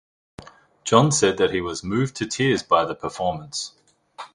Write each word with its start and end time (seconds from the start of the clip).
John 0.83 1.11
said 1.11 1.37
that 1.37 1.51
he 1.51 1.61
was 1.61 1.83
"moved 1.83 2.15
to 2.15 2.25
tears" 2.25 2.63
by 2.63 2.85
the 2.85 2.95
performance. 2.95 3.73